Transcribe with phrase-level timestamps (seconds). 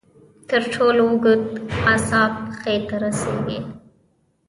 [0.49, 1.41] تر ټولو اوږد
[1.91, 3.59] اعصاب پښې ته رسېږي.